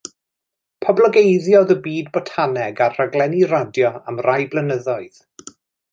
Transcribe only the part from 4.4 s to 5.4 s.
blynyddoedd.